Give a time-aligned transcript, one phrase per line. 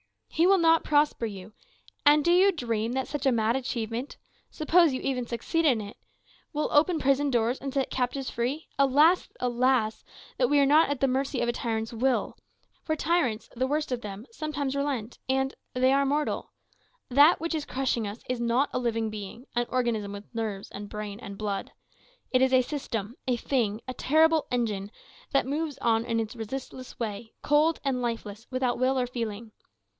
[0.29, 1.53] "He will not prosper you.
[2.07, 4.17] And do you dream that such a mad achievement
[4.49, 5.95] (suppose you even succeed in it)
[6.53, 8.67] will open prison doors and set captives free?
[8.79, 9.29] Alas!
[9.39, 10.03] alas!
[10.37, 12.35] that we are not at the mercy of a tyrant's will.
[12.83, 16.51] For tyrants, the worst of them, sometimes relent; and they are mortal.
[17.09, 20.89] That which is crushing us is not a living being, an organism with nerves, and
[20.89, 21.73] brain, and blood.
[22.31, 24.89] It is a system, a THING, a terrible engine,
[25.33, 29.51] that moves on in its resistless way, cold and lifeless, without will or feeling.